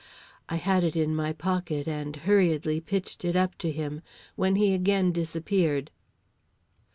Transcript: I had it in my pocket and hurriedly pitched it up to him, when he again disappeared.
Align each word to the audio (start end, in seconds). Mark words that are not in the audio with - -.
I 0.49 0.55
had 0.55 0.83
it 0.83 0.95
in 0.95 1.15
my 1.15 1.31
pocket 1.31 1.87
and 1.87 2.15
hurriedly 2.15 2.81
pitched 2.81 3.23
it 3.23 3.35
up 3.35 3.55
to 3.59 3.71
him, 3.71 4.01
when 4.35 4.55
he 4.55 4.73
again 4.73 5.11
disappeared. 5.11 5.91